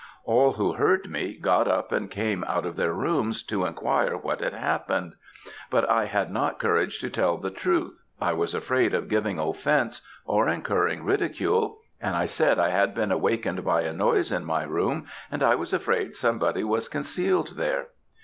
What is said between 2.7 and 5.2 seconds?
their rooms, to enquire what had happened;